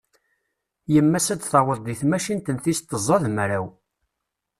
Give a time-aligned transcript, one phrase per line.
[0.93, 3.65] Yemma-s ad d-taweḍ deg tmacint n tis tẓa d mraw.